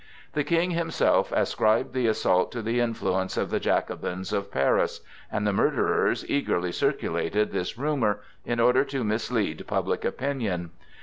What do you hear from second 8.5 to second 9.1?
order to